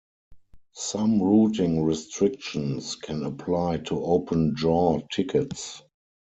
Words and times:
Some 0.73 1.21
routing 1.21 1.83
restrictions 1.83 2.95
can 2.95 3.23
apply 3.23 3.77
to 3.85 4.03
open-jaw 4.03 5.01
tickets. 5.11 5.83